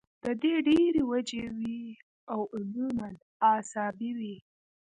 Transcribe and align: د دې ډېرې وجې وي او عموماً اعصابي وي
د 0.23 0.25
دې 0.41 0.53
ډېرې 0.67 1.01
وجې 1.11 1.43
وي 1.57 1.81
او 2.33 2.41
عموماً 2.55 3.09
اعصابي 3.49 4.11
وي 4.17 4.37